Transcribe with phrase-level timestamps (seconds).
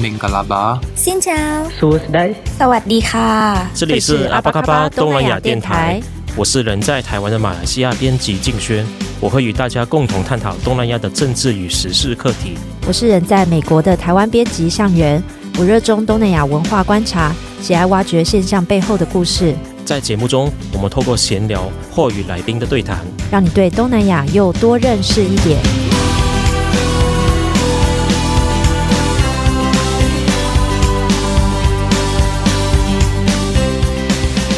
[0.00, 1.36] 明格拉巴，新疆，
[1.78, 6.00] 苏斯代，萨瓦迪卡，这里是阿巴卡巴东南亚电台，
[6.36, 8.84] 我是人在台湾的马来西亚编辑静轩，
[9.20, 12.58] 我会与大家共同探讨东南亚的政治与时事课题。
[12.88, 15.22] 我是人在美国的台湾编辑向元，
[15.58, 19.54] 我热衷东南亚文化观察，喜爱挖掘现象背后的故事。
[19.84, 22.98] 在节目中，我们透过闲聊或与来宾的对谈，
[23.30, 25.60] 让你对东南亚又多认识一点。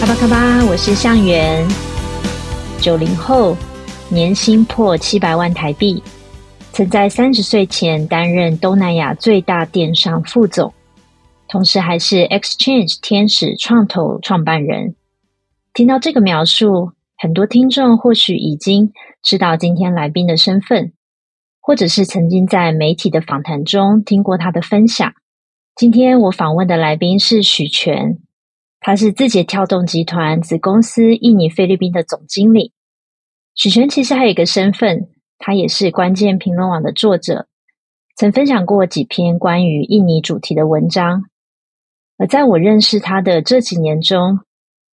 [0.09, 1.67] 阿峇卡巴，我是向元，
[2.81, 3.57] 九零后，
[4.09, 6.01] 年薪破七百万台币，
[6.71, 10.73] 曾在三十岁前担任东南亚最大电商副总，
[11.49, 14.95] 同时还是 Exchange 天使创投创办人。
[15.75, 18.93] 听到这个描述，很多听众或许已经
[19.25, 20.93] 知道今天来宾的身份，
[21.61, 25.15] 或者是曾经在媒体的访谈中听过他的分享。
[25.75, 28.19] 今天我访问的来宾是许全。
[28.81, 32.73] 他是字节跳动集团子公司印尼菲律宾的总经理。
[33.55, 37.49] 许权其实还有一个身份，他也是关键评论网的作者，
[38.17, 41.25] 曾分享过几篇关于印尼主题的文章。
[42.19, 44.41] 而在我认识他的这几年中，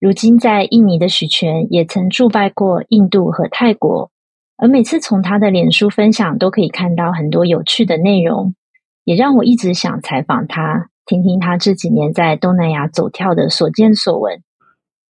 [0.00, 4.11] 如今在印尼的许诠也曾驻拜过印度和泰国，
[4.56, 8.55] 而每次从他的脸书分享都可以看到很多有趣的内容，
[9.05, 10.89] 也让我一直想采访他。
[11.05, 14.41] 听听他这几年在东南亚走跳的所见所闻，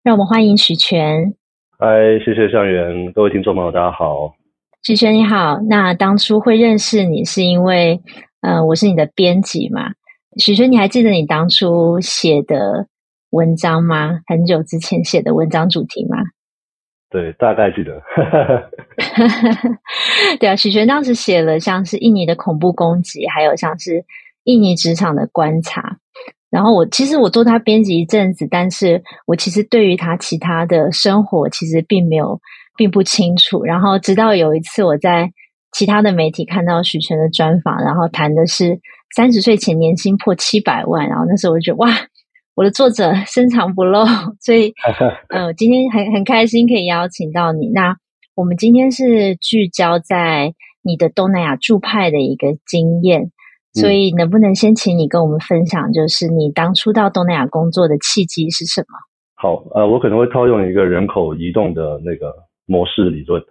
[0.03, 1.35] 让我们欢迎许诠。
[1.79, 4.35] 嗨，谢谢向元，各位听众朋友，大家好。
[4.83, 8.01] 许诠你好，那当初会认识你是因为，
[8.41, 9.91] 呃，我是你的编辑嘛？
[10.39, 12.87] 许诠，你还记得你当初写的
[13.29, 14.21] 文章吗？
[14.27, 16.17] 很久之前写的文章主题吗？
[17.11, 18.01] 对，大概记得。
[20.41, 24.07] 对啊，许诠当时写了像是印尼的恐怖攻击，还有像是。
[24.45, 25.99] 印尼职场的观察，
[26.51, 32.41] 然后我其实我做他编辑一阵子，但是我其实对于他其他的生活其实并没有
[32.77, 33.65] 并不清楚。
[33.65, 35.33] 然后直到有一次我在
[35.73, 38.79] 其他的媒体看到许诠的专访，然后谈的是
[39.17, 41.91] 三十岁前年薪破七百万，然后那时候我就觉得哇，
[42.55, 44.05] 我的作者 深藏不露，
[44.41, 44.75] 所以
[45.31, 47.71] 嗯、 呃，今天很很开心可以邀请到你。
[47.73, 47.97] 那
[48.35, 50.53] 我们今天是聚焦在
[50.83, 53.31] 你的东南亚驻派的一个经验。
[53.73, 58.99] 所以，能不能先请你跟我们分享，就是你当初到东南亚工作的契机是什么？
[59.35, 62.35] 好，呃，我可能会套用一个人口移动的那个
[62.67, 63.43] 模式理论，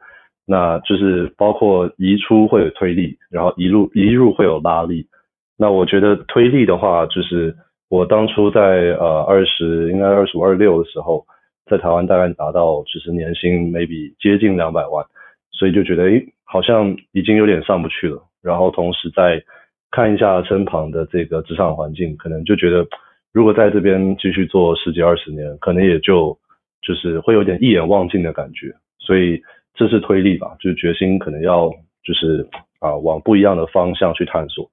[0.46, 5.08] 那就是包括移出会有推力，然后移入移入会有拉力。
[5.58, 7.56] 那我觉得推力的话，就是
[7.90, 11.26] 我当初在呃二十应该二十五二六的时候，
[11.70, 15.06] 在台湾大概达到就是年薪 maybe 接近两百万，
[15.52, 18.22] 所以就觉得诶，好像已经有点上不去了。
[18.42, 19.44] 然后同时在
[19.92, 22.88] 看一下身旁的这个职场环境，可能就觉得，
[23.34, 26.38] 如果在这边继续做十几二十年，可能也就
[26.82, 28.74] 就是会有点一眼望尽的感觉。
[29.00, 29.42] 所以
[29.74, 31.70] 这是推力吧，就是决心可能要
[32.04, 32.48] 就是
[32.80, 34.70] 啊往不一样的方向去探索。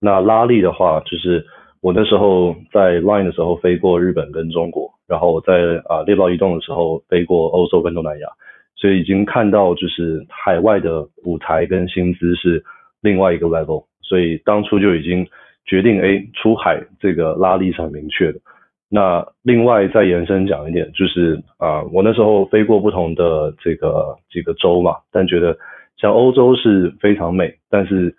[0.00, 1.44] 那拉力的话，就是
[1.80, 8.28] 我那时候在 Line 的时候飞过日本跟中国，然后在啊猎豹移动的时候飞过欧洲跟东南亚，
[8.76, 12.62] 所以已经看到就是海外的舞台跟薪资是
[13.00, 13.87] 另外一个 level。
[14.08, 15.26] 所以当初就已经
[15.66, 18.40] 决定，哎，出海这个拉力是很明确的。
[18.90, 25.54] 那另外再延伸讲一点，就是啊、我那时候飞过不同的这个几个州嘛，但觉得
[25.98, 28.16] 像欧洲是非常美，但是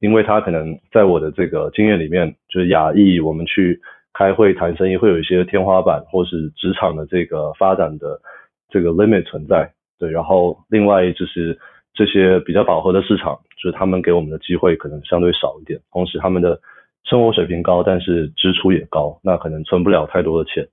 [0.00, 3.80] 因为它可能在我的这个经验里面，就是亚裔，我们去
[4.12, 8.20] 开会谈生意会有一些天花板，或是职场的这个发展的
[8.68, 9.72] 这个 limit 存在。
[9.98, 11.58] 对，然后另外就是。
[11.92, 16.58] 这些比较饱和的市场，就是他们给我们的机会可能相对少一点，同时他们的
[17.04, 20.66] 生活水平高，但是支出也高，那可能存不了太多的钱。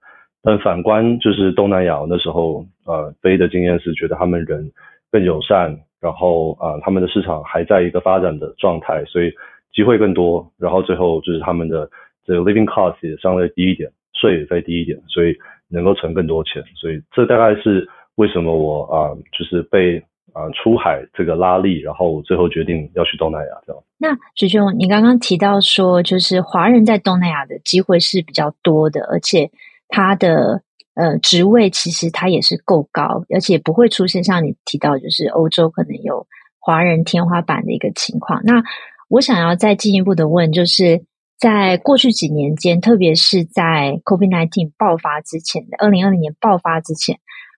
[0.44, 4.72] 但反观就是东南亚那时候，呃，飞的经验是觉得他们人
[5.12, 9.32] 更友善，然后啊、他们的市场还在一个发展的状态，所以
[9.74, 10.50] 机会更多。
[10.58, 11.90] 然后最后就是他们的
[12.26, 15.36] 这个 living cost 也相对低一点，税也再低一点，所以
[15.70, 16.63] 能够存更多钱。
[16.75, 20.02] 所以这大概是为什么我啊、就是被。
[20.38, 23.84] 啊，出海这个拉力，然后最后决定要去东南亚，这样。
[23.98, 29.50] 那许兄，你刚刚提到说，就是华人在东南亚的机会是比较多的，而且
[29.88, 30.62] 他的
[30.94, 36.28] 呃职位其实他也是够高，而且不会出现像你提到，就是欧洲可能有
[36.60, 38.39] 华人天花板的一个情况。
[38.44, 38.62] 那
[39.10, 41.04] 我想要再进一步的问，就是
[41.39, 47.18] 在过去几年间，特别是在 COVID-19 爆发之前的二零二零年爆发之前。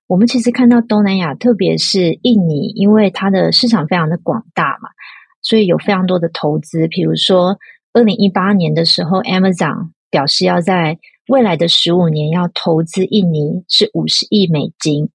[0.10, 4.90] 我们其实看到东南亚，特别是印尼，因为它的市场非常的广大嘛，
[5.44, 6.88] 所以有非常多的投资。
[6.88, 7.60] 比如说，
[7.94, 10.98] 二零一八年的时候，Amazon 表示要在
[11.28, 15.12] 未来的十五年要投资印尼是五十亿美金，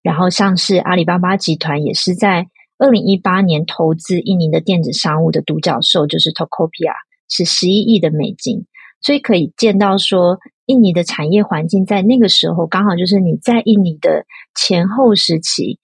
[0.00, 2.46] 然后像是阿里巴巴集团也是在
[2.78, 6.94] 二零一八年投资印尼的电子商务的独角兽，就是 Tokopedia
[7.28, 8.64] 是十一亿的美金，
[9.00, 14.24] 所以可以见到说，印尼的产业环境在那个时候刚好就是你在印尼的
[14.54, 15.78] 前后时期，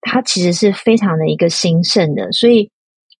[0.00, 2.30] 它其实是非常的一个兴盛的。
[2.32, 2.70] 所以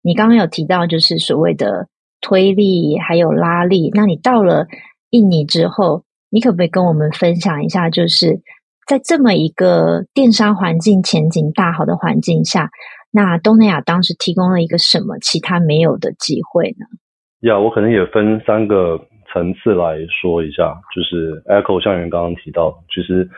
[0.01, 1.87] 你刚刚有提到就是所谓的
[2.21, 4.67] 推力还有拉力，那你到了
[5.09, 8.41] 印尼之后，你可不可以跟我们分享一下，就是
[8.87, 12.69] 在这么一个电商环境前景大好的环境下？
[13.11, 16.85] 那东南亚当时提供了一个什么其他没有的机会呢？
[17.49, 18.99] 呀我可能也分三个
[19.31, 23.29] 层次来说一下，就是 Echo 向元刚刚提到，其实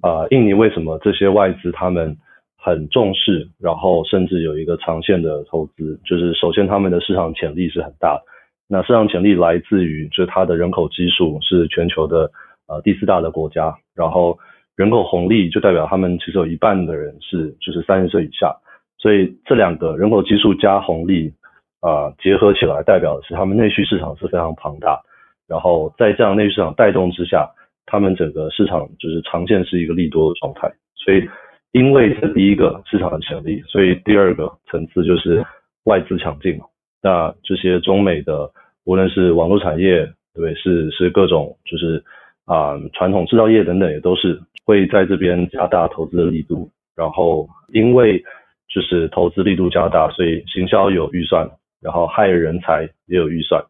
[0.00, 2.16] 啊，印尼为什么这些外资他们
[2.56, 8.20] 很重视，然后甚至有一个长线的投资，就是首先他们的市场潜力是很大，
[8.68, 12.30] 那市场潜力来自于就是它的人口基数是全球的
[12.68, 14.38] 呃第四大的国家，然后
[14.76, 18.54] 人口红利就代表他们其实有一半的人是就是三十岁以下。
[18.98, 21.32] 所以这两个人口基数加红利
[21.80, 25.09] 啊、结合起来，代表的是他们内需市场是非常庞大的。
[25.50, 27.50] 然后在这样内需市场带动之下，
[27.84, 30.70] 他们整个市场就是长线是一个利多的状态。
[30.94, 31.28] 所以
[31.72, 35.44] 因为这第一个市场的潜力，所以第二个层次就是
[35.84, 36.56] 外资抢进。
[37.02, 38.48] 那这些中美的
[38.84, 42.04] 无论是网络产业，对，是是各种就是
[42.44, 46.70] 啊、传统制造业等等，也都是会在这边加大投资的力度。
[46.94, 48.22] 然后因为
[48.68, 51.50] 就是投资力度加大，所以行销有预算，
[51.80, 53.64] 然后害人才也有预算，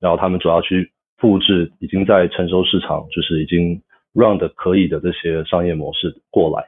[0.00, 0.90] 然后他们主要去
[1.22, 3.80] 复制已经在成熟市场，就是已经
[4.12, 6.66] run 的可以的这些商业模式过来。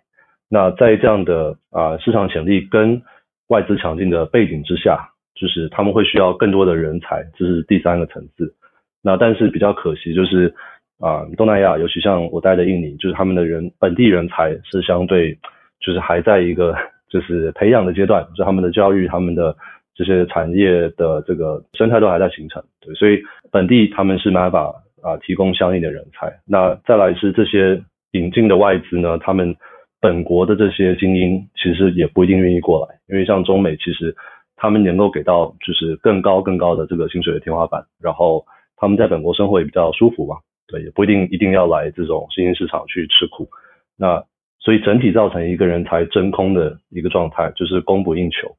[0.49, 3.03] 那在这样的啊、市场潜力跟
[3.49, 8.55] 外资强劲的背景之下，就是他们会需要更多的人才，这是第三个层次。
[9.03, 10.55] 那但是比较可惜就是
[11.01, 15.37] 啊、东南亚，尤其像我待的印尼，就是他们的人本地人才是相对
[15.81, 16.73] 就是还在一个。
[17.11, 19.55] 就是培养的阶段，就他们的教育、他们的
[19.95, 26.33] 这些产业的这个生态都还在形成，对，所以本地他们是没办法啊提供相应的人才。
[26.47, 27.81] 那再来是这些
[28.13, 29.55] 引进的外资呢，他们
[30.01, 34.15] 本国的这些精英其实也不一定愿意过来，因为像中美其实
[34.57, 38.45] 他们能够给到就是更高更高的这个薪水的天花板，然后
[38.77, 40.37] 他们在本国生活也比较舒服嘛，
[40.67, 43.49] 对，也不一定一定要来这种新兴市场去吃苦。
[43.97, 44.25] 那
[44.59, 48.57] 所以整体造成一个人才真空的一个状态，就是供不应求。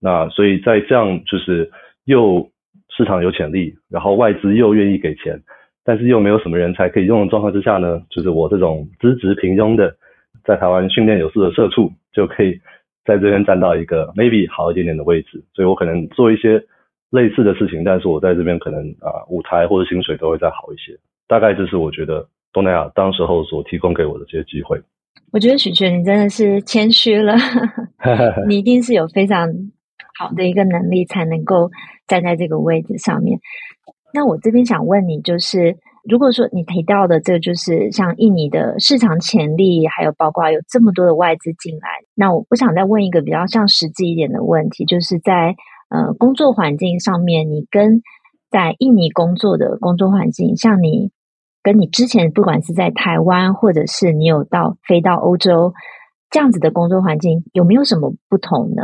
[0.00, 1.70] 那所以在这样就是
[2.04, 2.50] 又
[2.96, 5.40] 市场有潜力，然后外资又愿意给钱，
[5.84, 9.96] 但是又没有什么人才可以用的状况之下呢，就是我这种资质平庸的，
[10.44, 12.60] 在台湾训练有素的社畜，就可以
[13.04, 15.42] 在这边站到一个 maybe 好一点点的位置。
[15.54, 16.62] 所以我可能做一些
[17.10, 20.96] 类似的事情，但是我在这边可能啊舞台或者薪水都会再好一些。
[21.26, 24.78] 大概这是我觉得东南亚当时候所提供给我的这些机会。
[25.32, 27.34] 我觉得许诠你真的是谦虚了，
[28.46, 29.48] 你一定是有非常
[30.18, 31.70] 好的一个能力，才能够
[32.06, 33.38] 站在这个位置上面。
[34.12, 35.76] 那我这边想问你，就是
[36.08, 45.54] 如果说你提到的这，就是像印尼的市场潜力，还有包括有这么多的外资进来，那我我想再问一个比较像实际一点的问题，就是在
[45.90, 48.02] 呃工作环境上面，你跟
[48.50, 51.10] 在印尼工作的工作环境，像你。
[51.64, 55.72] 跟你之前不管是在台湾，或者是你有到飞到欧洲
[56.28, 58.82] 这样子的工作环境，有没有什么不同呢？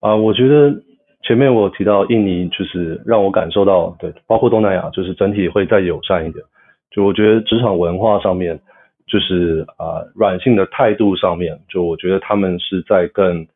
[0.00, 0.82] 啊，我觉得
[1.22, 6.44] 前面我提到印尼，就是让我感受到，对，包括东南亚，就是整体会再友善一点。
[6.90, 8.60] 就我觉得职场文化上面，
[9.06, 13.46] 就是啊软性的态度上面，就我觉得他们是在更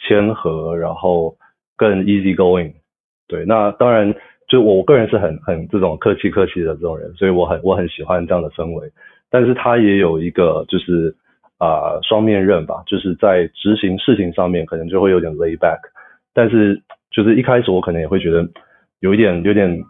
[0.00, 1.36] 谦和，然后
[1.76, 2.72] 更 easy going。
[3.26, 4.14] 对，那当然。
[4.50, 8.90] 就我个人是很很这种客气客气的这种人，所以我很我很喜欢这样的氛围。
[9.28, 11.14] 但是他也有一个就是
[11.58, 15.78] 啊、双面刃吧，就是在执行事情上面可能就会有点 lay back。
[16.32, 18.48] 但是就是一开始我可能也会觉得
[19.00, 19.82] 有一点有点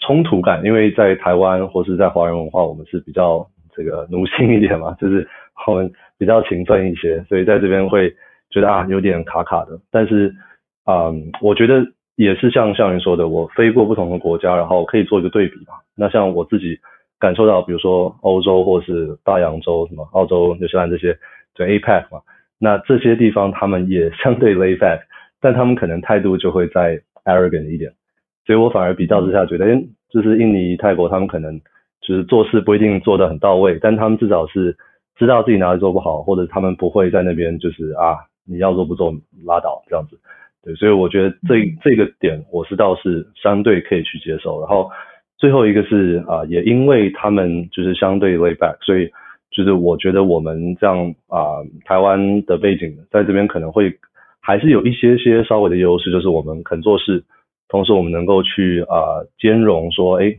[0.00, 5.28] 冲突感，因为在台湾或是在华人文化，我们是比较这个奴性一点嘛，就是
[5.66, 8.14] 我们比较勤奋一些，所以在这边会
[8.50, 9.78] 觉得啊有点卡卡的。
[9.90, 10.34] 但是
[10.84, 11.84] 啊、我觉得。
[12.18, 15.74] 也是像向元说的，我飞过不同的国家，然后可以做一个对比嘛。
[15.96, 16.76] 那像我自己
[17.18, 21.18] 感受到，比如说欧洲或是大洋洲，什么澳洲、纽西兰这些，
[21.54, 22.20] 对 APEC 嘛，
[22.58, 25.00] 那这些地方他们也相对 lay back，
[25.40, 27.92] 但他们可能态度就会再 arrogant 一点。
[28.46, 31.60] 所以我反而比较之下觉得，诶，就是印尼、泰国，他们可能
[32.00, 34.76] 就是做事不一定做得很到位，但他们至少是
[35.16, 39.12] 知道自己哪里做不好，或者他们不会在那边就是啊，你要做不做
[39.44, 40.18] 拉倒这样子。
[40.64, 44.60] 对，所以我觉得这这个点我是倒是相对可以去接受。
[44.60, 44.90] 然后
[45.38, 49.08] 最后一个是啊、也因为他们就是相对 lay back，所以
[49.50, 53.96] 就是我觉得我们这样啊、台湾的背景在这边可能会
[54.40, 57.22] 还是有一些些稍微的优势，就是我们肯做事，
[57.68, 60.34] 同时我们能够去啊、兼容说，哎，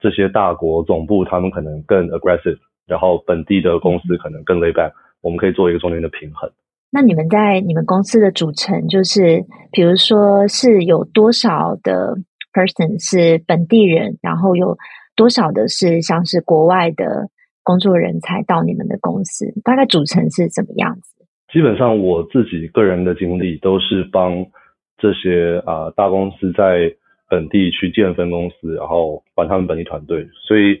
[0.00, 6.48] 这些大国总部他们可能更 aggressive，然后本地的公司可能更 lay back，我们可以做一个中间的平衡。
[6.92, 12.14] 那你们在你们公司的组成，就是比如说是有多少的
[12.54, 14.78] person 是本地人，然后有
[15.16, 17.28] 多少的是像是国外的
[17.64, 21.26] 工作人才到你们的公司，大概组成是怎么样子？
[21.52, 24.46] 基本上我自己个人的经历都是帮
[24.96, 26.94] 这些啊、大公司在
[27.28, 30.80] 本地去建分公司，然后管他们本地团队，所以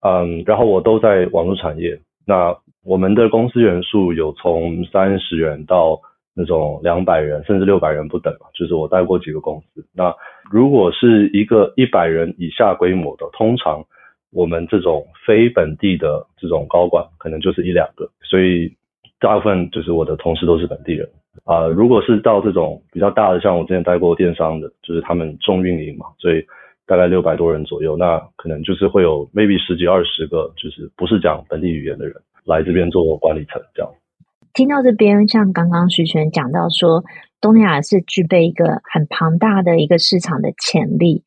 [0.00, 2.54] 嗯，然后我都在网络产业那。
[2.86, 5.98] 我们的公司人数有从三十人到
[6.34, 9.84] 那种两百人，甚至六百人不等，就是我带过几个公司。
[9.94, 10.14] 那
[10.50, 13.84] 如果是一个一百人以下规模的，通常
[14.32, 18.10] 我们这种非本地的这种高管，可能就是一两个。
[18.22, 18.74] 所以
[19.20, 21.08] 大部分就是我的同事都是本地人
[21.44, 26.44] 啊、如果是到这种比较大的，像我之前带过电商的，就是他们重运营嘛，所以
[26.86, 32.14] 大概六百多人左右，那可能就是会有 maybe 十几二十个，就是不是讲本地语言的人。
[32.44, 33.90] 来这边做管理层，这样。
[34.54, 37.02] 听到这边，像刚刚徐泉讲到说，
[37.40, 41.24] 东南亚是具备一个很庞大的一个市场的潜力。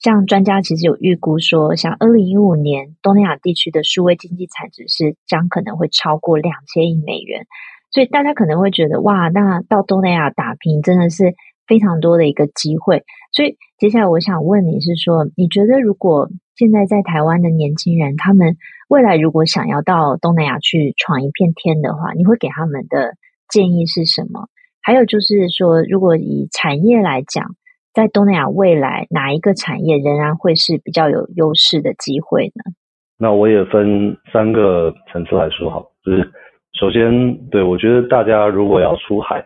[0.00, 7.46] 像专家其实有预估说，像二零一五年东南亚地区的数位经济产值是将可能会超过两千亿美元。
[7.90, 11.34] 所以大家可能会觉得，哇，那到东南亚打拼真的是
[11.66, 13.02] 非常多的一个机会。
[13.32, 23.14] 所以接下来我想问你是说，你觉得如果现在在台湾的年轻人，他们未来如果想要到东南亚去闯一片天的话，你会给他们的
[23.48, 24.48] 建议是什么？
[24.82, 27.54] 还有就是说，如果以产业来讲，
[27.92, 32.72] 在东南亚未来哪一个产业仍然会是比较有优势的机会呢？
[33.18, 36.32] 那我也分三个层次来说好，就是
[36.72, 39.44] 首先，对，我觉得大家如果要出海，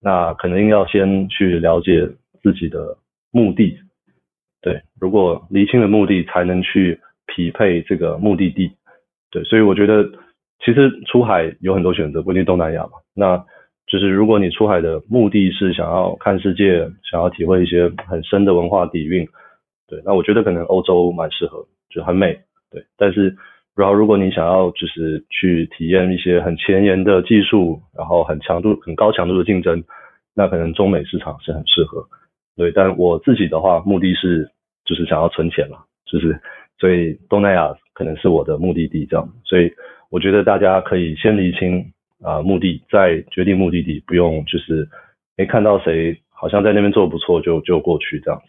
[0.00, 2.08] 那肯定要先去了解
[2.42, 2.96] 自己的
[3.30, 3.78] 目的。
[4.62, 8.72] 对，如果厘清了目的，才能去匹配这个目的地。
[9.30, 10.04] 对，所以我觉得
[10.64, 12.92] 其实出海有很多选择，不一定东南亚嘛。
[13.14, 13.44] 那
[13.86, 19.26] 就是如果你出海的目的是想要看世界，想要体会一些很深的文化底蕴，
[19.88, 22.38] 对，那我觉得可能欧洲蛮适合，就很美。
[22.70, 23.34] 对，但是
[23.74, 29.82] 然后如果你想要就是去体验一些很前沿的技术，然后很强度、很高强度的竞争，
[30.34, 32.04] 那可能中美市场是很适合。
[32.56, 34.48] 对，但我自己的话，目的是
[34.84, 36.38] 就是想要存钱嘛，就是
[36.78, 39.70] 所以东南亚可能是我的目的地这样，所以
[40.08, 41.92] 我觉得大家可以先厘清
[42.24, 44.88] 啊、目的，再决定目的地，不用就是
[45.36, 48.40] 没看到谁好像在那边做得不错就就过去这样。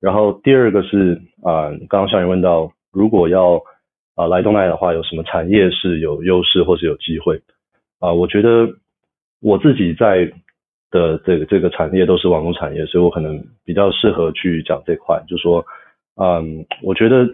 [0.00, 3.60] 然后第二个是啊、刚刚向你问到，如果要
[4.14, 7.42] 啊、来东南亚的话，有什么产业是有优势或是有机会
[8.00, 8.66] 啊、我觉得
[9.42, 10.32] 我自己在。
[10.88, 15.66] 的这个这个产业都是网络产业，所以我可能比较适合去讲这块，就说，
[16.14, 17.26] 嗯，我觉得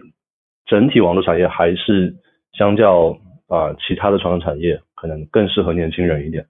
[0.65, 2.13] 整体网络产业还是
[2.53, 3.17] 相较
[3.47, 6.43] 啊、其他的传统产业，可能更适合年轻人一点，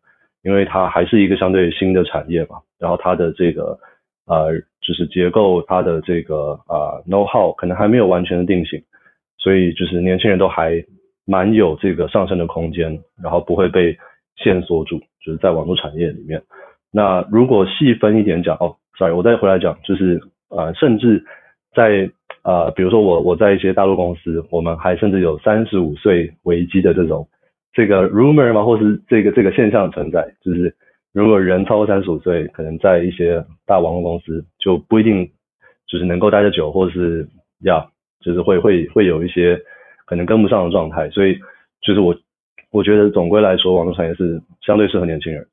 [0.43, 3.77] 因为它还是一个相对新的产业嘛，然后它的这个
[4.25, 8.81] 呃就是结构，它的这个啊、know how 可能还没有完全的定型，
[9.37, 10.81] 所以就是年轻人都还
[11.25, 13.97] 蛮有这个上升的空间，然后不会被
[14.37, 16.41] 限缩住，就是在网络产业里面。
[16.91, 21.25] 那如果细分一点讲，哦，sorry，我再回来讲，就是呃，甚至
[21.75, 22.09] 在
[22.43, 27.27] 呃，比如说我我在一些大陆公司，我们还甚至有三十五岁危机的这种
[27.73, 30.75] 这个 rumor 嘛，或是这个这个现象存在，就是
[31.13, 35.29] 如果人超过三十五岁，可能在一些大网络公司就不一定
[35.87, 37.27] 就是能够待得久，或是
[37.63, 39.59] 要就是会会会有一些
[40.05, 41.37] 可能跟不上的状态，所以
[41.81, 42.15] 就是我
[42.71, 45.45] 我觉得总归来说，网络产业是相对适合年轻人。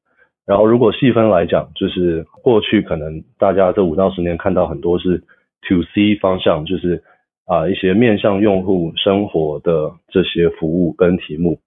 [0.47, 5.23] 然后，如果细分来讲，就是过去可能大家这五到十年看到很多是
[5.69, 7.03] to C 方向，就是
[7.47, 11.59] 啊一些面向用户生活的这些服务跟题目，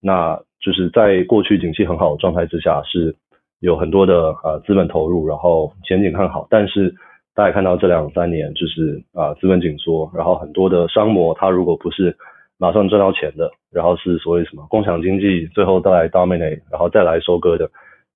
[0.00, 3.16] 那就是在过去景气很好的状态之下，是
[3.60, 6.46] 有很多的啊资本投入，然后前景看好。
[6.50, 6.94] 但是
[7.34, 12.16] 大家看到这两三年，就是啊资本紧缩，然后很多的商模它如果不是
[12.58, 17.70] 马上赚到钱的，然后是所谓什么共享经济，最后再来 dominate，然后再来收割的。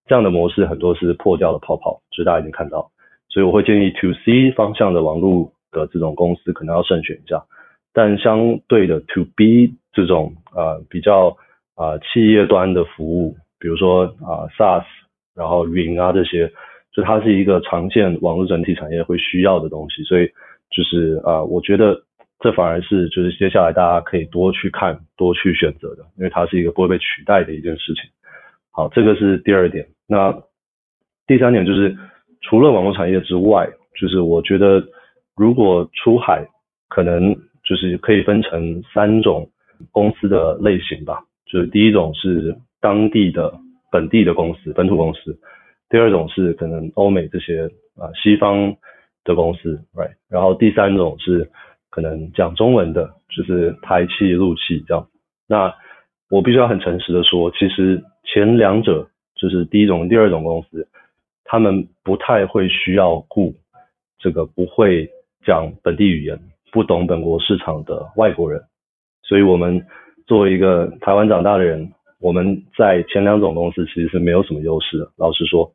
[0.07, 2.89] 这样的模式很多是破掉的泡泡，就是大家已经看到，
[3.37, 7.45] 所以我会建议 To C 方向的网络的这种公司可能要慎选一下，
[7.93, 11.37] 但相对的 To B 这种呃比较
[11.75, 14.87] 啊、企业端的服务，比如说啊、SaaS，
[15.35, 16.51] 然后云啊这些，
[16.95, 20.27] 就它是一个常见网络整体产业会需要的东西，所以
[20.71, 22.05] 就是啊、我觉得
[22.41, 28.05] 这反而是就是接下来大家可以多去看、多去选择的，因为它是一个不会被取代的一件事情。
[28.73, 29.89] 好，这个是第二点。
[30.09, 30.35] 那
[31.27, 31.95] 第三点就是
[32.49, 33.69] 除了网络产业之外，
[34.01, 34.83] 就是我觉得
[35.37, 36.47] 如果出海，
[36.89, 37.35] 可能
[37.65, 39.51] 就是可以分成三种
[39.91, 41.25] 公司的类型吧。
[41.45, 43.53] 就是第一种是当地的
[43.91, 45.39] 本地的公司，本土公司。
[45.89, 48.77] 第二种是可能欧美这些啊西方
[49.25, 50.15] 的公司，right？
[50.29, 51.51] 然后第三种是
[51.91, 55.07] 可能讲中文的，就是台企、陆企这样。
[55.49, 55.73] 那
[56.31, 60.89] 我必须要很诚实的说，其实前两者就是第一种、第二种公司，
[61.47, 63.55] 他们不太会需要雇
[64.19, 65.09] 这个不会
[65.45, 66.39] 讲本地语言、
[66.73, 68.61] 不懂本国市场的外国人。
[69.23, 69.87] 所以，我们
[70.27, 75.11] 作为一个台湾长大的人，我们在前两种公司其实是没有什么优势的。
[75.17, 75.73] 老实说。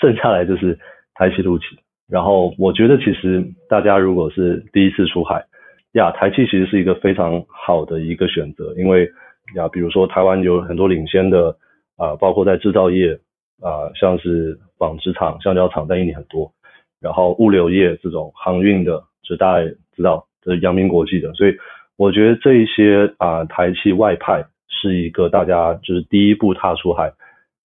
[0.00, 0.76] 剩下来就是
[1.14, 1.66] 台企、陆企，
[2.08, 5.44] 然后我觉得其实大家如果是第一次出海，
[5.92, 9.06] 呀，台企其实是一个非常好的一个选择，因为
[9.54, 11.54] 呀，比如说台湾有很多领先的
[11.96, 13.20] 啊、包括在制造业
[13.62, 16.52] 啊、像是纺织厂、橡胶厂在印尼很多，
[17.00, 21.56] 然后物流业这种航运的，就大家也知道，这是阳明国际的，所以
[21.96, 27.12] 我觉得这一些啊、台企外派是一个大家就是第一步踏出海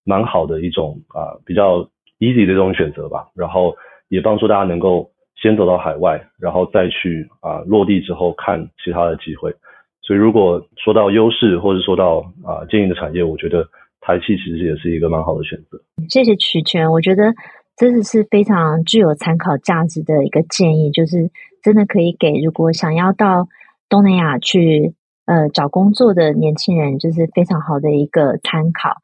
[0.05, 1.89] 蛮好的一种啊、比较。
[2.19, 3.77] easy 的这种选择吧，然后
[4.09, 9.53] 也帮助大家能够先走到海外，然后再去啊、落地之后看其他的机会。
[10.01, 13.67] 所以如果说到优势，或者说到啊、呃、建议的产业，我觉得
[14.07, 15.77] 台气其实也是一个蛮好的选择。
[16.07, 17.33] 谢谢曲全，我觉得
[17.75, 21.29] 真的是非常具有参考价值的一个建议，就是
[21.61, 23.49] 真的可以给如果想要到
[23.89, 24.93] 东南亚去
[25.25, 28.95] 呃找工作的年轻人，就是非常好的一个参考。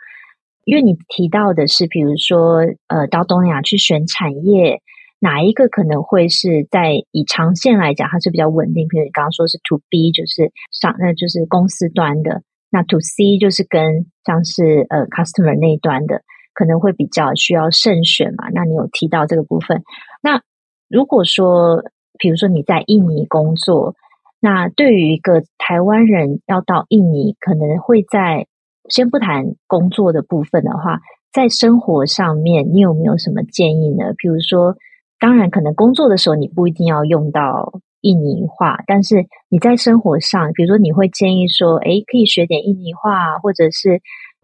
[0.63, 4.79] 因为你提到的是，比如说，呃，到东南亚去选产业，
[5.19, 8.87] 哪一个可能会是在以长线来讲，它是比较稳定？
[8.87, 12.39] 比如你刚刚说是 To B，就是上，那就是公司端的；
[12.73, 16.23] 那 To C 就是跟像是呃 Customer 那一端的，
[16.55, 18.49] 可能会比较需要慎选嘛。
[18.51, 19.83] 那你有提到这个部分。
[20.23, 20.41] 那
[20.89, 21.83] 如果说，
[22.17, 23.93] 比如说你在印尼工作，
[24.39, 28.47] 那对于一个台湾人要到印尼，可能会在
[28.89, 30.99] 先不谈工作的部分的话，
[31.31, 34.13] 在生活上面，你有没有什么建议呢？
[34.17, 34.75] 比如说，
[35.19, 43.99] 当然可能工作的时候你不一定要用到印尼话，但是你在生活上，比如说你会建议说，诶，可以学点印尼话，或者是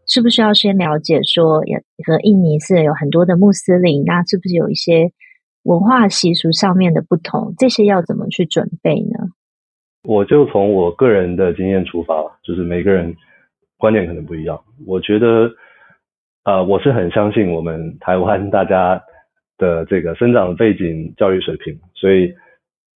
[0.07, 1.59] 是不是要先了解说，
[2.07, 5.11] 和印尼是有很多的穆斯林，那是不是有一些
[5.63, 7.53] 文化习俗上面的不同？
[7.57, 9.29] 这些要怎么去准备呢？
[10.03, 13.15] 我就从我个人的经验出发，就是每个人。
[13.81, 15.49] 观点可能不一样，我觉得，
[16.43, 19.01] 啊、我是很相信我们台湾大家
[19.57, 22.29] 的这个生长背景、教育水平，所以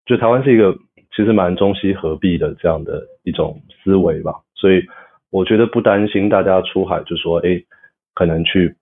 [0.06, 0.74] 就台湾是一个
[1.14, 4.82] 其实蛮中西合璧的这样的一种思维吧，所以
[5.30, 7.62] 我觉得不担心大家出海就说，哎，
[8.14, 8.74] 可能去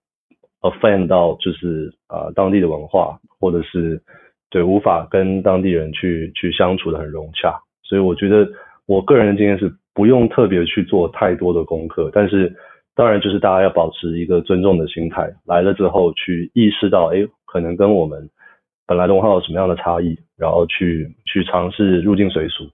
[0.61, 4.03] offend 到就是啊、当地的文化，或者是
[4.51, 8.49] 对无法跟当地人去去相处的很融洽，所以我觉得
[8.87, 9.75] 我个人的经验是。
[9.93, 12.55] 不用特别去做太多的功课，但是
[12.95, 18.31] 当然就是大家要保持一个尊重的心态，来了之后去意识到，哎，可能跟我们
[18.91, 22.65] 本来的文化有什么样的差异，然后去去尝试入境随俗，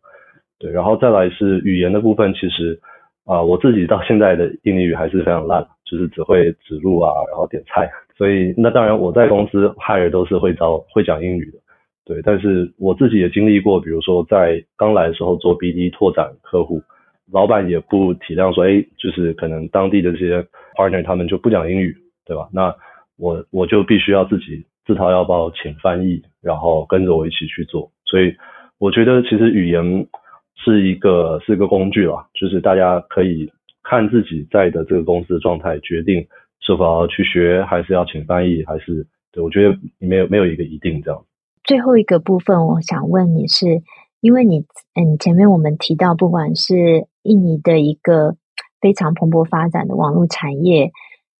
[0.58, 2.80] 对，然后再来是语言的部分，其实
[3.26, 11.58] 啊、我自己到现在的印尼语还是非常烂，就是只会指路啊，然后点菜，所以那当然我在公司 hire 都是会招会讲英语的，
[12.06, 16.82] 对，但是我自己也经历过，比如说在刚来的时候做 BD 拓展客户。
[17.30, 20.40] 老板也不体谅说，哎，就是可能当地的这些
[20.76, 22.48] partner 他们就不讲英语，对吧？
[22.54, 22.72] 那
[23.18, 27.90] 我我就必须要自己自掏腰包请翻译，然后跟着我一起去做。
[28.04, 28.34] 所以
[28.78, 30.06] 我觉得其实语言
[30.54, 33.50] 是一个是一个工具啦，就是大家可以
[33.82, 36.26] 看自己在的这个公司的状态，决定
[36.60, 41.20] 是否要去学，还是要请翻译，还是对，我觉得没有没有一个一定这样。
[41.64, 43.82] 最后一个部分，我想问你是。
[44.22, 44.60] 因为你，
[44.94, 48.34] 嗯，前面我们提到，不管是印尼的一个
[48.80, 50.90] 非常蓬勃发展的网络产业，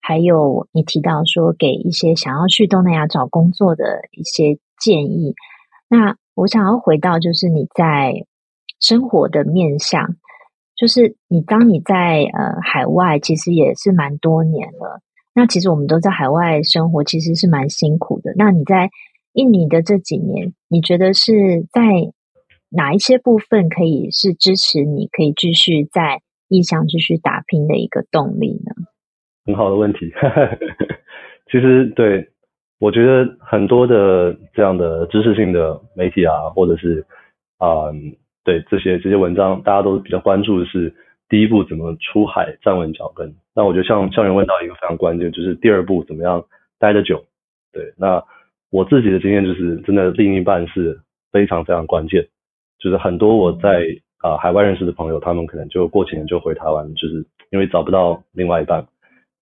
[0.09, 5.35] 还有你提到说给一些想要去东南亚找工作的一些建议，
[5.89, 8.25] 那我想要回到就是你在
[8.79, 10.15] 生活的面向，
[10.77, 15.01] 就是你当你在呃海外其实也是蛮多年了，
[15.35, 18.33] 那其实我们都在海外生活其实是蛮辛苦的。
[18.37, 18.91] 那你在
[19.33, 21.83] 印尼的这几年，你觉得是在
[22.69, 28.73] 哪一些部分可以是支持你可以继续在异乡继续打拼的一个动力呢？
[29.47, 30.13] 很好的问题，
[31.51, 32.29] 其实对
[32.81, 37.07] 我觉得很多的这样的知识性的媒体啊，或者是
[37.59, 40.93] 啊、嗯，对这些这些文章，大家都比较关注的是
[41.29, 43.35] 第一步怎么出海站稳脚跟。
[43.55, 46.45] 那我觉得像像人问到一个非常关键，就是第二步怎么样
[46.79, 47.25] 待得久。
[47.73, 48.23] 对，那
[48.71, 52.27] 我自己的经验就是，真的另一半是非常非常关键。
[52.79, 53.87] 就是很多我在
[54.19, 58.85] 啊、呃、海外认识的朋友，他们可能就过几年就回台湾，就是因为找不到另外一半。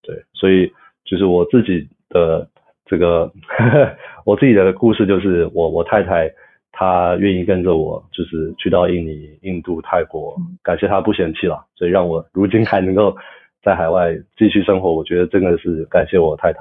[0.05, 0.71] 对，所以
[1.05, 2.47] 就是我自己的
[2.85, 6.31] 这个呵呵 我自己的故事，就是我我太太
[6.71, 13.17] 她愿意跟着我，就是去到印尼、印度、泰国，感谢她不嫌弃啦，所以让我如今还能够
[13.63, 14.93] 在海外继续生活。
[14.93, 16.61] 我觉得真的是感谢我太太。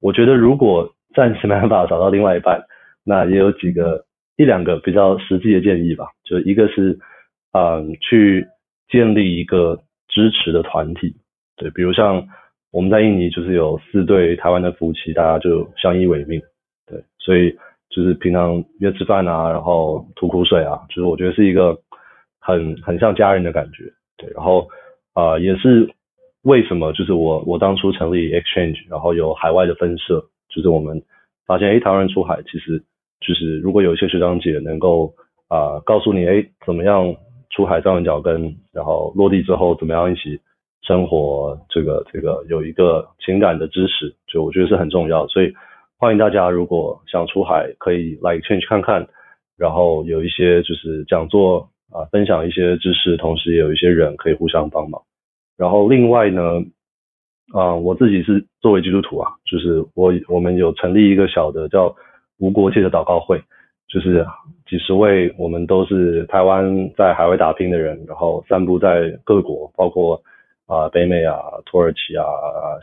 [0.00, 2.60] 我觉得如果暂时没办法找到另外一半，
[3.04, 4.04] 那也有几个
[4.36, 6.06] 一两个比较实际的建议吧。
[6.24, 6.98] 就一个是，
[7.52, 8.46] 嗯，去
[8.88, 9.78] 建立一个
[10.08, 11.14] 支持的团体。
[11.56, 12.26] 对，比如像
[12.72, 16.40] 我们在印尼就是有四对台湾的夫妻，大家就相依为命。
[16.86, 17.56] 对，所以
[17.90, 21.78] 就是平常约吃饭啊，然后吐苦水啊，就是我觉得是一个
[22.40, 23.84] 很很像家人的感觉。
[24.16, 24.68] 对，然后
[25.12, 25.88] 啊，也是
[26.42, 30.24] 为什么就是我我当初成立 Exchange，然后有海外的分社。
[30.54, 31.02] 就是我们
[31.46, 32.78] 发现，哎，台湾人出海，其实
[33.26, 35.14] 就是如果有一些学长姐能够
[35.48, 37.16] 啊、告诉你，哎，怎么样
[37.48, 40.38] 出海站稳脚跟，然后落地之后怎么样一起
[40.82, 45.26] 生活，这个这个有一个情感的支持，就我觉得是很重要。
[45.28, 45.52] 所以
[45.98, 49.08] 欢迎大家，如果想出海，可以来 Exchange 看看，
[49.56, 55.02] 然后有一些就是讲座啊、分享一些知识，同时也有一些人可以互相帮忙。
[55.56, 56.62] 然后另外呢。
[57.52, 61.94] 啊、我自己是作为基督徒啊，就是我我们有成立一个小的叫
[62.38, 63.42] 无国界的祷告会，
[63.88, 64.24] 就是
[64.66, 70.18] 几十位我们都是台湾在海外打拼的人，然后散布在各国，包括
[70.72, 72.24] 啊、北美啊、土耳其啊、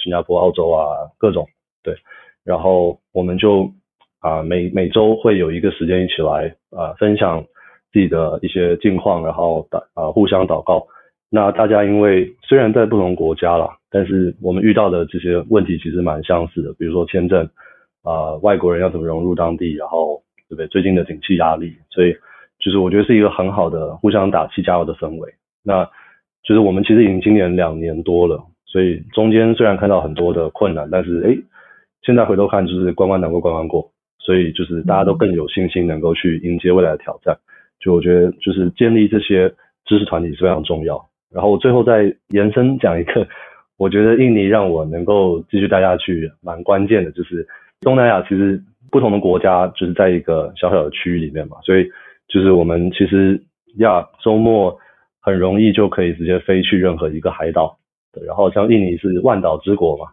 [0.04, 1.48] 新加坡、澳洲啊各种，
[1.82, 1.96] 对，
[2.44, 3.72] 然后我们就
[4.20, 7.44] 啊、每每周会有一个时间一起来啊、分享
[7.92, 10.86] 自己的一些近况，然后祷啊、互相祷告。
[11.32, 17.50] 那大家因为虽然在不同国家啦，但是我们遇到的这些问题其实蛮相似的，比如说签证，
[18.04, 20.68] 啊、外国人要怎么融入当地，然后对不对？
[20.68, 22.14] 最近的景气压力，所以
[22.60, 25.34] 就是我觉得是一个很好的互相打气加油的氛围。
[25.64, 25.90] 那
[26.44, 31.38] 就是我们其实已经今年两年多了，所以中间虽然看到很多的困难，但是诶，
[32.02, 37.38] 现在回头看就是关关难过关关过，所以就是大家都更有信心能够去迎接未来的挑战。
[37.80, 39.50] 就我觉得就是建立这些
[39.86, 41.00] 知识团体是非常重要。
[41.32, 43.28] 然后我最后再延伸讲一个，
[43.78, 47.48] 我觉得印尼让我能够继续待下去蛮关键的，就是
[47.82, 48.60] 东南亚其实
[48.92, 51.88] 不同的国家就是在一个小小的区域里面嘛，所以
[52.28, 53.40] 就是我们其实
[53.78, 54.76] 呀周末
[55.20, 57.78] 很容易就可以直接飞去任何一个海岛，
[58.14, 60.08] 对，然后像印尼是万岛之国嘛，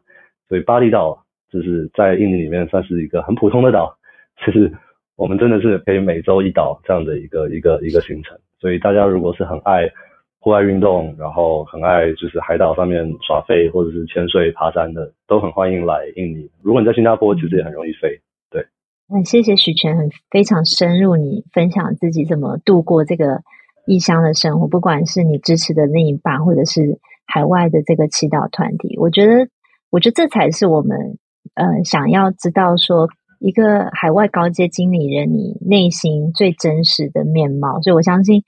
[0.48, 3.96] 所以巴厘岛就是在印尼里面算是一个很普通的岛，
[4.44, 4.72] 其实
[5.16, 9.90] 我们真的是可以每周一岛这样的一个一个一个行程，所以大家如果是很爱。
[10.38, 16.48] 户外运动，然后很爱就是海岛上面耍飞或者是潜水、爬山的，都很欢迎来印尼。
[16.62, 18.20] 如果你在新加坡，其实也很容易飞。
[18.48, 18.64] 对，
[19.12, 23.42] 嗯，谢谢许权，很非常深入，你分享自己怎么度过这个
[23.86, 29.48] 异乡的生活，不管是你支持的另一半，或者是海外的这个祈祷团体，我觉得，
[29.90, 31.18] 我觉得这才是我们
[31.54, 37.80] 呃想要知道说一个海外高阶经理人你内心最真实的面貌。
[37.80, 38.42] 所以我相信。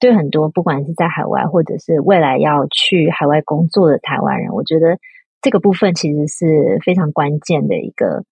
[0.00, 4.98] 对很多不管是在海外，或者是未来要去海外工作的台湾人，我觉得
[5.40, 8.24] 这个部分其实是非常关键的一个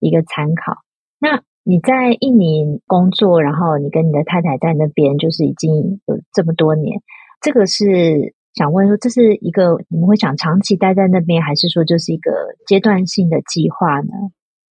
[0.00, 0.82] 一个参考。
[1.18, 7.00] 那你在印尼工作，然后你跟你的太太在那边，就是已经有这么多年，
[7.40, 12.30] 这个是想问说，这是一个你们会想长期待在那边，还是说就是一个
[12.66, 14.12] 阶段性的计划呢？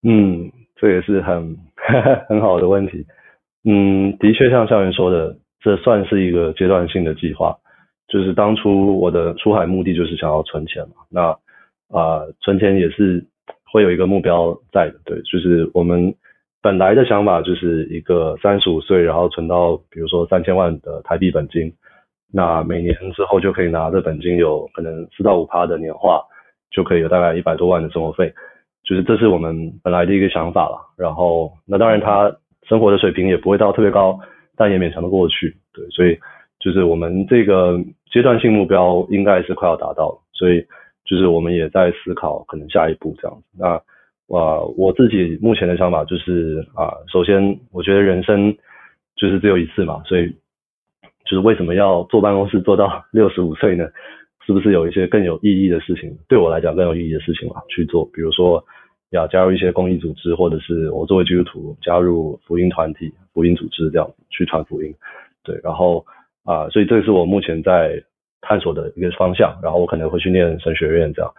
[0.02, 1.56] 嗯，这也是很
[2.28, 3.06] 很好的问题。
[3.64, 5.36] 嗯，的确像校园说的。
[5.64, 7.56] 这算是一个阶段性的计划，
[8.08, 11.28] 就是当初我的出海目的就是想要存钱嘛，那
[11.96, 13.24] 啊、存钱也是
[13.72, 16.12] 会有一个目标在的，对，就是我们
[16.62, 21.72] 本来的想法就是一个三十五岁，然后存到比如说三千万的台币本金，
[22.32, 26.22] 那每年之后就可以拿着本金有可能四到五趴的年化，
[26.70, 28.32] 就可以有大概一百多万的生活费，
[28.84, 32.34] 就是这是我们本来的一个想法了，然后那当然他
[32.68, 34.18] 生活的水平也不会到特别高。
[34.54, 36.16] 但也勉强的过去，对，所以
[36.60, 37.80] 就是我们这个
[38.12, 40.60] 阶段性目标应该是快要达到了，所以
[41.06, 43.44] 就是我们也在思考可能下一步这样子。
[43.58, 43.80] 那
[44.34, 48.56] 啊、我自己目前的想法就是啊、首先我觉得人生
[49.14, 50.28] 就是只有一次嘛，所以
[51.26, 53.86] 就是为什么要坐办公室坐到 六十五岁呢？
[54.46, 56.16] 是不是有一些更有意义的事情？
[56.28, 58.64] 对我来讲更有意义的事情嘛去做，比如说
[59.10, 64.92] 要加入一些公益组织，或者是我作为基督徒加入福音团体、福音组织这样去传福音。
[65.44, 66.04] 对，然后
[66.44, 68.02] 啊、所以这是我目前在
[68.40, 69.56] 探索的一个方向。
[69.62, 71.30] 然后我可能会去念神学院这样。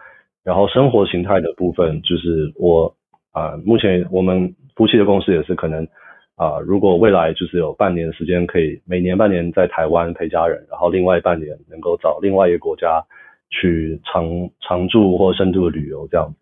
[0.44, 2.94] 然后生活形态的部分，就是我
[3.32, 5.88] 啊、目前我们夫妻的共识也是可能
[6.36, 13.02] 啊、如果未来就是有半年时间，可以每年半年在台湾陪家人，然后另外半年能够找另外一个国家
[13.50, 16.34] 去长常住或深度的旅游这样。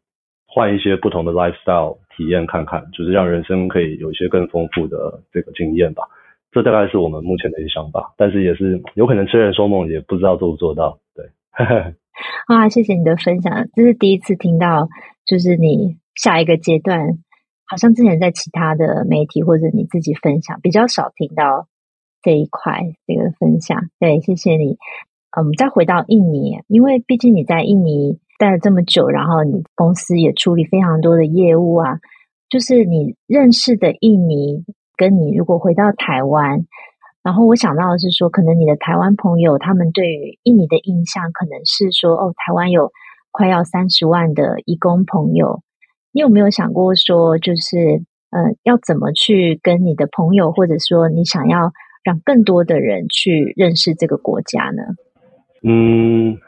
[0.47, 6.03] 换一些不同的 lifestyle 体验看看，就是让人生可以有一些更丰富的这个经验吧。
[6.51, 10.99] 这大概是我们目前的一些想法，但是也是有可能痴人说梦，也不知道做不做到。
[11.15, 11.25] 对，
[12.47, 14.89] 啊，谢谢你的分享，这是第一次听到，
[15.27, 17.19] 就是你下一个阶段，
[17.67, 21.67] 好像之前在其他的媒体或者你自己分享比较少听到
[22.23, 23.89] 这一块这个分享。
[23.99, 24.79] 对，谢谢你。
[25.37, 28.19] 嗯，再回到印尼，因为毕竟你在印尼。
[28.39, 32.01] 待了这么久，然后你公司也处理非常多的业务啊，
[32.49, 34.65] 就是你认识的印尼，
[34.97, 36.67] 跟你如果回到台湾，
[37.23, 42.91] 然后我想到的是说，可能你的台湾朋友他们对于印尼的印象，可能是说，哦，台湾有
[43.31, 45.63] 快要三十万的移工朋友，
[46.13, 54.83] 你有没有想过说，就是呃，要怎么去跟你的朋友，或者说你想要让更多的人去认识这个国家呢？
[55.63, 56.39] 嗯。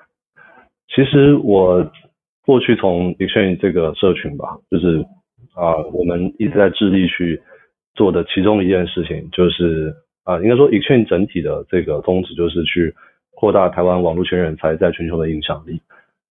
[0.95, 1.85] 其实我
[2.47, 5.05] 过去从 Exchange 这个社群吧，就是
[5.55, 7.43] 啊、我们一直在致力去
[7.97, 9.93] 做的其中一件事情，就是
[10.25, 12.95] 啊、应该说 Exchange 整体的这个宗旨就是去
[13.31, 15.81] 扩大台湾网络圈人才在全球的影响力。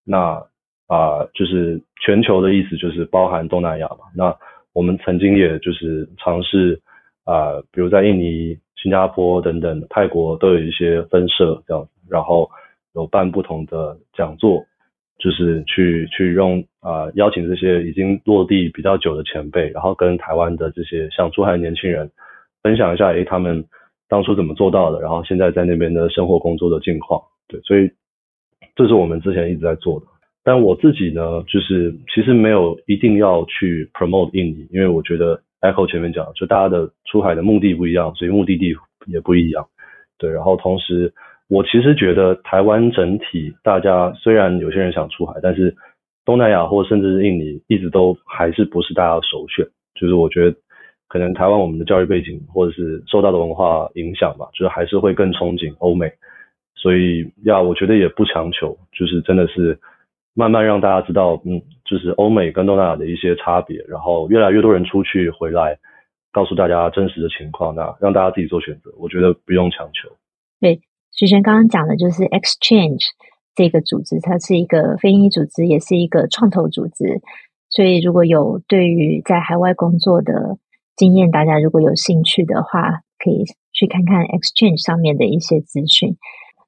[0.03, 0.43] 那
[0.87, 3.99] 啊、就是全球的意思就是包含东南亚嘛。
[4.15, 4.35] 那
[4.73, 6.81] 我们曾经也就是尝试
[7.23, 12.49] 啊、比如在印尼、新加坡等等泰国都有一些分社这样子，然后。
[12.95, 14.63] 有办不同的讲座，
[15.17, 22.11] 就是去去用啊、邀请这些已经落地比较久的前辈，然后跟台湾的这些想出海的年轻人
[22.61, 23.65] 分享一下，诶，他们
[24.07, 27.21] 当初怎么做到的，然后现在在那边的生活工作的近况。
[27.47, 27.89] 对，所以
[28.75, 30.05] 这是我们之前一直在做的。
[30.43, 38.75] 但我自己呢，就是其实没有一定要去 promote 印尼，因为我觉得 Echo 前面讲，就大家的出海的目的不一样，所以目的地
[39.07, 39.67] 也不一样。
[40.17, 41.13] 对，然后同时。
[41.49, 45.75] 我其实觉得台湾整体，大家虽然有些人想出海，但是
[46.25, 49.63] 东南亚或甚至是印尼，一直都还是不是大家首选。
[49.93, 50.57] 就是我觉得
[51.13, 56.11] 可能台湾我们的教育背景或者是受到的文化影响吧，就是还是会更憧憬欧美。
[56.75, 59.79] 所以呀，我觉得也不强求，就是真的是
[60.33, 65.77] 慢慢让大家知道，嗯，就是欧美跟东南亚的一些差别，然后越来越多人出去回来，
[66.31, 68.91] 告诉大家真实的情况，那让大家自己做选择。
[68.97, 70.09] 我觉得不用强求。
[70.59, 70.81] 对。
[71.15, 73.05] 徐璇刚刚讲的就是 Exchange
[73.53, 77.21] 这个组织，它是一个非营利组织，也是一个创投组织。
[77.69, 80.57] 所以，如果有对于在海外工作的
[80.95, 86.17] 经验，大家如果有兴趣的话，可以去看看 Exchange 上面的一些资讯。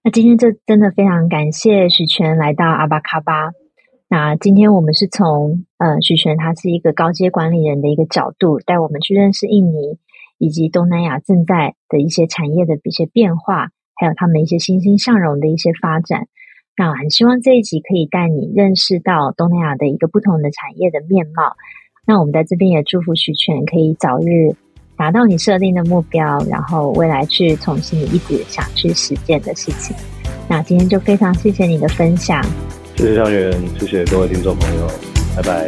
[0.03, 3.51] 那今天就真的非常感谢许权来到阿巴卡巴。
[4.07, 9.97] 那今天我们是从呃许权他是一个高阶管理人的一个角度，带我们去认识印尼
[10.37, 13.69] 以及东南亚正在的一些产业的一些变化。
[13.97, 16.27] 还有他们一些欣欣向荣的一些发展，
[16.75, 21.55] 那很希望这一集可以带你认识到东南亚的一个不同的产业的面貌。
[22.07, 24.55] 那我们在这边也祝福徐权可以早日
[24.95, 29.95] 达到你设定的目标，然后未来去从事你一直想去实践的事情。
[30.47, 32.45] 那今天就非常谢谢你的分享，
[32.95, 34.87] 谢谢香元，谢谢各位听众朋友，
[35.35, 35.67] 拜拜。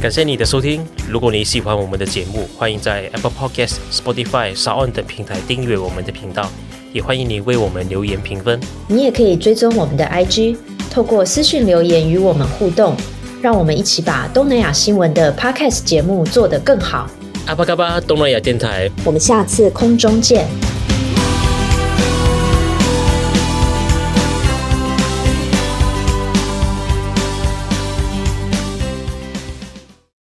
[0.00, 0.82] 感谢你的收听。
[1.10, 6.50] 如果你喜欢我们的节目，欢迎在 Apple Podcast、Spotify、SoundOn 等平台订阅我们的频道，
[6.94, 8.58] 也欢迎你为我们留言评分。
[8.86, 10.56] 你也可以追踪我们的 IG，
[10.88, 12.94] 透过私讯留言与我们互动，
[13.42, 17.10] 让我们一起把东南亚新闻的 Podcast 节目做得更好。
[17.46, 20.46] 阿巴嘎巴东南亚电台，我们下次空中见。